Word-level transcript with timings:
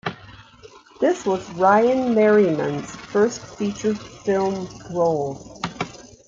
This 0.99 1.27
was 1.27 1.47
Ryan 1.51 2.15
Merriman's 2.15 2.95
first 2.95 3.39
feature 3.41 3.93
film 3.93 4.67
role. 4.89 5.61